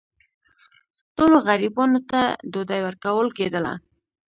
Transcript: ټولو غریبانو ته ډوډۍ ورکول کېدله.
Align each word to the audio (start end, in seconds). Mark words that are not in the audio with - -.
ټولو 1.15 1.35
غریبانو 1.47 1.99
ته 2.09 2.21
ډوډۍ 2.51 2.81
ورکول 2.83 3.27
کېدله. 3.37 3.73